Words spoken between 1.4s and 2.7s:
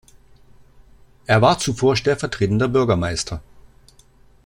war zuvor stellvertretender